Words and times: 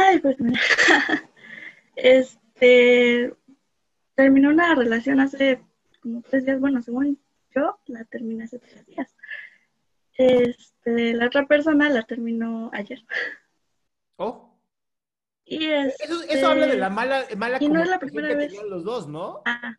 Ay, 0.00 0.18
pues 0.20 0.38
mira. 0.40 0.60
este. 1.96 3.34
Terminó 4.14 4.48
una 4.50 4.74
relación 4.74 5.20
hace 5.20 5.60
como 6.02 6.22
tres 6.22 6.44
días. 6.44 6.60
Bueno, 6.60 6.82
según 6.82 7.18
yo, 7.54 7.78
la 7.86 8.04
terminé 8.04 8.44
hace 8.44 8.58
tres 8.58 8.84
días. 8.86 9.14
Este, 10.14 11.14
la 11.14 11.26
otra 11.26 11.46
persona 11.46 11.88
la 11.88 12.02
terminó 12.02 12.70
ayer. 12.72 13.04
Oh. 14.16 14.58
Y 15.44 15.64
este, 15.66 16.04
eso 16.30 16.48
habla 16.48 16.66
de 16.66 16.76
la 16.76 16.90
mala, 16.90 17.24
mala 17.36 17.58
y 17.60 17.68
no 17.68 17.80
es 17.82 17.88
la 17.88 17.98
primera 18.00 18.28
que 18.28 18.34
vez. 18.34 18.48
tenían 18.48 18.68
los 18.68 18.84
dos, 18.84 19.06
¿no? 19.06 19.42
Ah. 19.46 19.76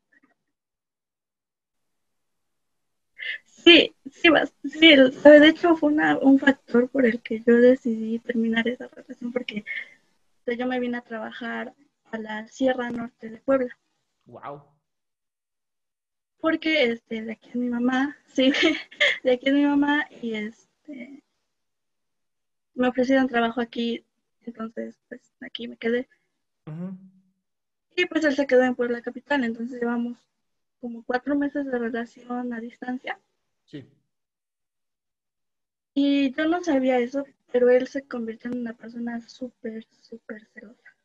Sí, 3.43 3.93
sí, 4.09 4.29
vas- 4.29 4.53
sí, 4.63 4.95
de 4.95 5.47
hecho 5.47 5.75
fue 5.75 5.91
una, 5.91 6.17
un 6.17 6.39
factor 6.39 6.89
por 6.89 7.05
el 7.05 7.21
que 7.21 7.43
yo 7.45 7.55
decidí 7.57 8.19
terminar 8.19 8.67
esa 8.67 8.87
relación 8.87 9.33
porque 9.33 9.65
yo 10.57 10.67
me 10.67 10.79
vine 10.79 10.97
a 10.97 11.01
trabajar 11.01 11.73
a 12.11 12.17
la 12.17 12.47
Sierra 12.47 12.89
Norte 12.89 13.29
de 13.29 13.37
Puebla 13.37 13.77
Wow. 14.25 14.63
porque 16.39 16.83
este, 16.91 17.23
de 17.23 17.31
aquí 17.33 17.49
es 17.49 17.55
mi 17.55 17.69
mamá, 17.69 18.15
sí, 18.27 18.51
de 19.23 19.31
aquí 19.31 19.47
es 19.47 19.53
mi 19.53 19.65
mamá 19.65 20.05
y 20.21 20.33
este 20.35 21.23
me 22.73 22.87
ofrecieron 22.87 23.27
trabajo 23.27 23.59
aquí, 23.59 24.05
entonces 24.45 24.99
pues 25.09 25.33
aquí 25.41 25.67
me 25.67 25.77
quedé 25.77 26.07
y 27.95 28.05
pues 28.05 28.23
él 28.23 28.35
se 28.35 28.47
quedó 28.47 28.63
en 28.63 28.75
Puebla 28.75 29.01
capital, 29.01 29.43
entonces 29.43 29.79
llevamos 29.79 30.17
como 30.79 31.03
cuatro 31.03 31.35
meses 31.35 31.65
de 31.65 31.77
relación 31.77 32.53
a 32.53 32.59
distancia. 32.61 33.19
Sí. 33.65 33.85
Y 35.93 36.31
yo 36.33 36.47
no 36.47 36.63
sabía 36.63 36.99
eso, 36.99 37.25
pero 37.51 37.69
él 37.69 37.87
se 37.87 38.03
convirtió 38.07 38.51
en 38.51 38.59
una 38.59 38.73
persona 38.73 39.21
súper, 39.21 39.85
súper 40.01 40.47
celosa. 40.53 40.95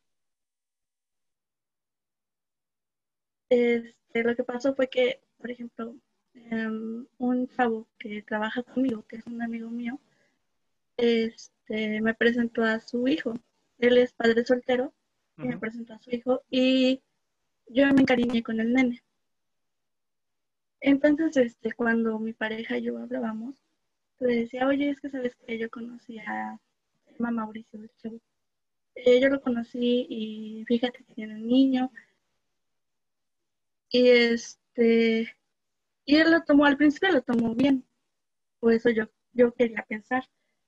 Este, 3.49 4.23
lo 4.23 4.35
que 4.35 4.43
pasó 4.43 4.75
fue 4.75 4.89
que, 4.89 5.21
por 5.37 5.51
ejemplo, 5.51 5.95
em, 6.33 7.07
un 7.17 7.47
chavo 7.47 7.87
que 7.97 8.21
trabaja 8.23 8.63
conmigo, 8.63 9.05
que 9.07 9.17
es 9.17 9.25
un 9.27 9.41
amigo 9.41 9.69
mío, 9.69 9.99
este, 10.97 12.01
me 12.01 12.13
presentó 12.13 12.63
a 12.63 12.79
su 12.79 13.07
hijo. 13.07 13.33
Él 13.79 13.97
es 13.97 14.13
padre 14.13 14.45
soltero 14.45 14.93
y 15.37 15.43
me 15.43 15.57
presentó 15.57 15.93
a 15.93 15.99
su 15.99 16.11
hijo 16.11 16.43
y 16.49 17.01
yo 17.67 17.85
me 17.93 18.01
encariñé 18.01 18.43
con 18.43 18.59
el 18.59 18.73
nene. 18.73 19.03
Entonces, 20.81 21.37
este, 21.37 21.73
cuando 21.73 22.19
mi 22.19 22.33
pareja 22.33 22.77
y 22.77 22.83
yo 22.83 22.97
hablábamos, 22.99 23.64
le 24.25 24.41
decía, 24.41 24.67
oye, 24.67 24.89
es 24.89 24.99
que 24.99 25.09
sabes 25.09 25.35
que 25.35 25.57
yo 25.57 25.69
conocí 25.69 26.19
a 26.19 26.59
llama 27.19 27.31
Mauricio. 27.31 27.79
Eh, 28.95 29.21
yo 29.21 29.29
lo 29.29 29.41
conocí 29.41 30.07
y 30.09 30.65
fíjate 30.67 31.03
que 31.03 31.13
tiene 31.13 31.35
un 31.35 31.47
niño. 31.47 31.91
Y 33.89 34.09
este, 34.09 35.35
y 36.05 36.15
él 36.15 36.31
lo 36.31 36.43
tomó, 36.43 36.65
al 36.65 36.77
principio 36.77 37.11
lo 37.11 37.21
tomó 37.21 37.55
bien. 37.55 37.85
Por 38.59 38.73
eso 38.73 38.89
yo, 38.89 39.09
yo 39.33 39.53
quería 39.53 39.85
pensar. 39.87 40.23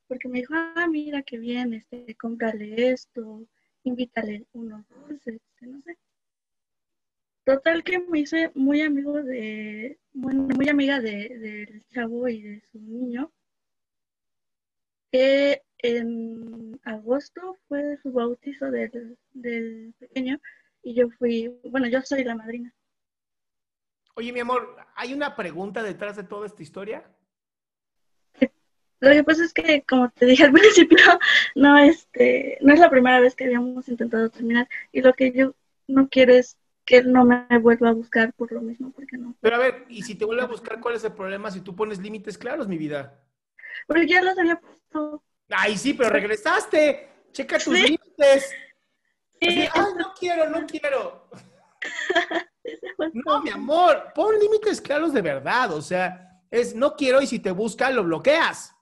Porque 0.08 0.30
me 0.30 0.40
dijo, 0.40 0.54
ah, 0.56 0.88
mira 0.90 1.22
qué 1.24 1.38
bien, 1.38 1.74
este, 1.74 2.16
cómprale 2.16 2.92
esto, 2.92 3.46
invítale 3.84 4.46
unos 4.54 4.88
dulces, 4.88 5.36
este, 5.36 5.68
no 5.68 5.82
sé. 5.82 5.98
Total 7.44 7.84
que 7.84 8.00
me 8.00 8.20
hice 8.20 8.52
muy 8.56 8.82
amigo 8.82 9.22
de, 9.22 10.00
bueno, 10.14 10.44
muy 10.44 10.70
amiga 10.70 11.00
de, 11.02 11.38
del 11.40 11.86
chavo 11.90 12.28
y 12.30 12.42
de 12.42 12.62
su 12.72 12.80
niño, 12.80 13.32
que 15.12 15.62
en 15.80 16.80
agosto 16.84 17.58
fue 17.68 17.98
su 18.02 18.12
bautizo 18.12 18.72
del, 18.72 19.18
del 19.34 19.94
pequeño 20.00 20.40
y 20.84 20.96
yo 20.96 21.10
fui, 21.18 21.52
bueno, 21.66 21.88
yo 21.88 22.02
soy 22.02 22.24
la 22.24 22.36
madrina. 22.36 22.74
Oye, 24.16 24.34
mi 24.34 24.40
amor, 24.40 24.78
¿hay 24.96 25.14
una 25.14 25.36
pregunta 25.36 25.84
detrás 25.84 26.16
de 26.16 26.24
toda 26.24 26.48
esta 26.48 26.64
historia? 26.64 27.04
Lo 29.00 29.12
que 29.12 29.24
pasa 29.24 29.44
es 29.44 29.54
que, 29.54 29.84
como 29.88 30.10
te 30.10 30.26
dije 30.26 30.44
al 30.44 30.52
principio, 30.54 30.98
no, 31.56 31.78
este, 31.78 32.58
no 32.62 32.74
es 32.74 32.80
la 32.80 32.90
primera 32.90 33.20
vez 33.20 33.36
que 33.36 33.46
habíamos 33.46 33.88
intentado 33.88 34.30
terminar 34.30 34.68
y 34.92 35.02
lo 35.02 35.14
que 35.14 35.32
yo 35.32 35.54
no 35.88 36.10
quiero 36.10 36.34
es 36.34 36.58
que 36.84 36.98
él 36.98 37.12
no 37.12 37.26
me 37.26 37.46
vuelva 37.60 37.90
a 37.90 37.94
buscar 37.94 38.34
por 38.34 38.52
lo 38.52 38.62
mismo, 38.62 38.92
porque 38.92 39.18
no. 39.18 39.36
Pero 39.42 39.56
a 39.58 39.60
ver, 39.60 39.86
y 39.90 40.04
si 40.04 40.16
te 40.16 40.26
vuelve 40.26 40.42
a 40.42 40.48
buscar, 40.48 40.80
¿cuál 40.80 40.96
es 40.96 41.04
el 41.04 41.12
problema 41.12 41.52
si 41.52 41.62
tú 41.62 41.76
pones 41.76 42.00
límites 42.00 42.38
claros, 42.38 42.68
mi 42.68 42.78
vida? 42.78 43.27
Porque 43.86 44.08
ya 44.08 44.22
los 44.22 44.38
había 44.38 44.60
puesto. 44.60 45.24
Ay, 45.50 45.78
sí, 45.78 45.94
pero 45.94 46.10
regresaste. 46.10 47.10
Checa 47.32 47.58
tus 47.60 47.76
Sí. 47.76 47.84
límites. 47.84 48.50
Sí, 49.40 49.68
Ay, 49.74 49.84
no 49.98 50.14
quiero, 50.20 50.50
no 50.50 50.66
quiero. 50.66 51.30
No, 53.14 53.42
mi 53.42 53.50
amor, 53.50 54.12
pon 54.14 54.38
límites 54.40 54.82
claros 54.82 55.14
de 55.14 55.22
verdad. 55.22 55.72
O 55.72 55.82
sea, 55.82 56.42
es 56.52 56.76
no 56.76 56.96
quiero 56.96 57.22
y 57.22 57.28
si 57.28 57.40
te 57.40 57.52
busca, 57.52 57.90
lo 57.92 58.04
bloqueas. 58.04 58.76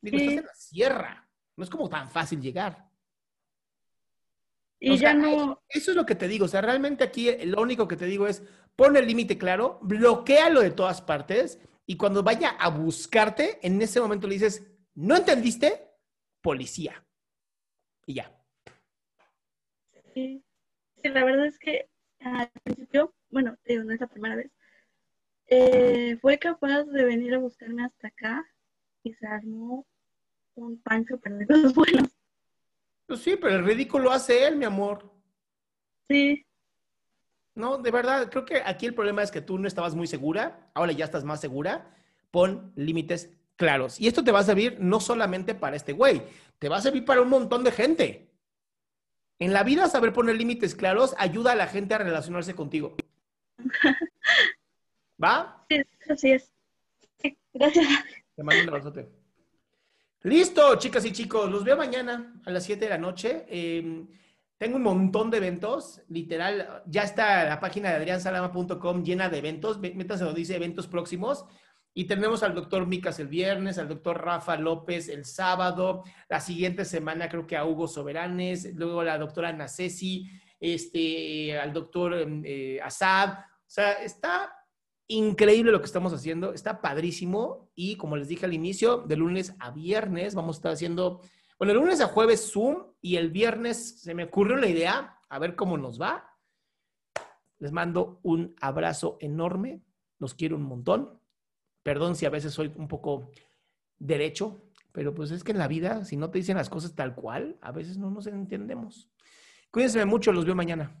Digo, 0.00 0.18
Sí. 0.18 0.24
estás 0.24 0.38
en 0.40 0.46
la 0.46 0.54
sierra. 0.54 1.28
No 1.56 1.62
es 1.62 1.70
como 1.70 1.88
tan 1.88 2.10
fácil 2.10 2.40
llegar. 2.40 2.88
Y 4.80 4.90
O 4.90 4.96
sea, 4.96 5.12
ya 5.12 5.14
no, 5.14 5.62
Eso 5.68 5.92
es 5.92 5.96
lo 5.96 6.04
que 6.04 6.16
te 6.16 6.26
digo. 6.26 6.46
O 6.46 6.48
sea, 6.48 6.60
realmente 6.62 7.04
aquí 7.04 7.30
lo 7.46 7.60
único 7.62 7.86
que 7.86 7.96
te 7.96 8.06
digo 8.06 8.26
es 8.26 8.42
pon 8.74 8.96
el 8.96 9.06
límite 9.06 9.38
claro, 9.38 9.78
bloquealo 9.82 10.60
de 10.60 10.72
todas 10.72 11.00
partes 11.00 11.60
y 11.92 11.96
cuando 11.98 12.22
vaya 12.22 12.48
a 12.58 12.70
buscarte, 12.70 13.58
en 13.60 13.82
ese 13.82 14.00
momento 14.00 14.26
le 14.26 14.32
dices, 14.32 14.66
¿no 14.94 15.14
entendiste? 15.14 15.90
Policía. 16.40 17.04
Y 18.06 18.14
ya. 18.14 18.34
Sí, 20.14 20.42
la 21.02 21.22
verdad 21.22 21.44
es 21.44 21.58
que 21.58 21.90
al 22.20 22.50
principio, 22.64 23.14
bueno, 23.28 23.58
digo, 23.66 23.84
no 23.84 23.92
es 23.92 24.00
la 24.00 24.06
primera 24.06 24.36
vez, 24.36 24.50
eh, 25.48 26.16
fue 26.22 26.38
capaz 26.38 26.84
de 26.84 27.04
venir 27.04 27.34
a 27.34 27.38
buscarme 27.40 27.84
hasta 27.84 28.08
acá 28.08 28.42
y 29.02 29.12
se 29.12 29.26
armó 29.26 29.86
un 30.54 30.80
pancho 30.80 31.20
pero 31.20 31.36
de 31.36 31.46
cosas 31.46 31.74
buenas. 31.74 32.18
Pues 33.04 33.20
sí, 33.20 33.36
pero 33.36 33.56
el 33.56 33.66
ridículo 33.66 34.10
hace 34.10 34.46
él, 34.46 34.56
mi 34.56 34.64
amor. 34.64 35.12
Sí, 36.08 36.46
No, 37.54 37.78
de 37.78 37.90
verdad, 37.90 38.30
creo 38.30 38.44
que 38.44 38.62
aquí 38.64 38.86
el 38.86 38.94
problema 38.94 39.22
es 39.22 39.30
que 39.30 39.40
tú 39.40 39.58
no 39.58 39.68
estabas 39.68 39.94
muy 39.94 40.06
segura, 40.06 40.70
ahora 40.74 40.92
ya 40.92 41.04
estás 41.04 41.24
más 41.24 41.40
segura. 41.40 41.94
Pon 42.30 42.72
límites 42.76 43.30
claros. 43.56 44.00
Y 44.00 44.08
esto 44.08 44.24
te 44.24 44.32
va 44.32 44.40
a 44.40 44.44
servir 44.44 44.78
no 44.80 45.00
solamente 45.00 45.54
para 45.54 45.76
este 45.76 45.92
güey, 45.92 46.22
te 46.58 46.68
va 46.68 46.78
a 46.78 46.82
servir 46.82 47.04
para 47.04 47.20
un 47.20 47.28
montón 47.28 47.62
de 47.62 47.72
gente. 47.72 48.30
En 49.38 49.52
la 49.52 49.64
vida, 49.64 49.88
saber 49.88 50.12
poner 50.12 50.36
límites 50.36 50.74
claros 50.74 51.14
ayuda 51.18 51.52
a 51.52 51.56
la 51.56 51.66
gente 51.66 51.94
a 51.94 51.98
relacionarse 51.98 52.54
contigo. 52.54 52.96
¿Va? 55.22 55.66
sí, 55.68 55.82
así 56.08 56.30
es. 56.32 56.52
Sí, 57.18 57.36
gracias. 57.52 57.86
Te 58.34 58.42
mando 58.42 58.62
un 58.62 58.68
abrazote. 58.68 59.08
Listo, 60.22 60.76
chicas 60.76 61.04
y 61.04 61.12
chicos. 61.12 61.50
Los 61.50 61.64
veo 61.64 61.76
mañana 61.76 62.40
a 62.44 62.50
las 62.50 62.64
7 62.64 62.84
de 62.84 62.90
la 62.90 62.98
noche. 62.98 63.44
Eh, 63.48 64.06
tengo 64.62 64.76
un 64.76 64.84
montón 64.84 65.28
de 65.28 65.38
eventos. 65.38 66.00
Literal, 66.08 66.84
ya 66.86 67.02
está 67.02 67.42
la 67.46 67.58
página 67.58 67.88
de 67.90 67.96
adriansalama.com 67.96 69.02
llena 69.02 69.28
de 69.28 69.38
eventos. 69.38 69.80
Ve- 69.80 69.92
Métanse 69.96 70.22
donde 70.22 70.38
dice 70.38 70.54
eventos 70.54 70.86
próximos. 70.86 71.44
Y 71.92 72.04
tenemos 72.04 72.44
al 72.44 72.54
doctor 72.54 72.86
Micas 72.86 73.18
el 73.18 73.26
viernes, 73.26 73.76
al 73.78 73.88
doctor 73.88 74.24
Rafa 74.24 74.56
López 74.56 75.08
el 75.08 75.24
sábado. 75.24 76.04
La 76.28 76.38
siguiente 76.38 76.84
semana 76.84 77.28
creo 77.28 77.44
que 77.44 77.56
a 77.56 77.64
Hugo 77.64 77.88
Soberanes. 77.88 78.72
Luego 78.76 79.02
la 79.02 79.18
doctora 79.18 79.48
Ana 79.48 79.66
Ceci, 79.66 80.30
este, 80.60 81.58
al 81.58 81.72
doctor 81.72 82.14
eh, 82.44 82.80
Asad. 82.84 83.30
O 83.30 83.66
sea, 83.66 83.94
está 83.94 84.54
increíble 85.08 85.72
lo 85.72 85.80
que 85.80 85.86
estamos 85.86 86.12
haciendo, 86.12 86.52
está 86.54 86.80
padrísimo 86.80 87.68
y 87.74 87.96
como 87.96 88.16
les 88.16 88.28
dije 88.28 88.46
al 88.46 88.54
inicio, 88.54 88.98
de 88.98 89.16
lunes 89.16 89.54
a 89.58 89.72
viernes 89.72 90.36
vamos 90.36 90.56
a 90.56 90.58
estar 90.58 90.72
haciendo, 90.72 91.20
bueno, 91.62 91.74
de 91.74 91.78
lunes 91.78 92.00
a 92.00 92.08
jueves 92.08 92.50
Zoom 92.50 92.86
y 93.00 93.14
el 93.14 93.30
viernes 93.30 94.00
se 94.00 94.14
me 94.14 94.24
ocurrió 94.24 94.56
la 94.56 94.66
idea, 94.66 95.20
a 95.28 95.38
ver 95.38 95.54
cómo 95.54 95.78
nos 95.78 96.02
va. 96.02 96.36
Les 97.60 97.70
mando 97.70 98.18
un 98.24 98.56
abrazo 98.60 99.16
enorme, 99.20 99.80
los 100.18 100.34
quiero 100.34 100.56
un 100.56 100.64
montón. 100.64 101.20
Perdón 101.84 102.16
si 102.16 102.26
a 102.26 102.30
veces 102.30 102.52
soy 102.52 102.72
un 102.74 102.88
poco 102.88 103.30
derecho, 103.96 104.60
Pero 104.90 105.14
pues 105.14 105.30
es 105.30 105.44
que 105.44 105.52
en 105.52 105.58
la 105.58 105.68
vida, 105.68 106.04
si 106.04 106.16
no 106.16 106.32
te 106.32 106.38
dicen 106.38 106.56
las 106.56 106.68
cosas 106.68 106.96
tal 106.96 107.14
cual, 107.14 107.58
a 107.60 107.70
veces 107.70 107.96
no 107.96 108.10
nos 108.10 108.26
entendemos. 108.26 109.08
Cuídense 109.70 110.04
mucho, 110.04 110.32
los 110.32 110.44
veo 110.44 110.56
mañana. 110.56 111.00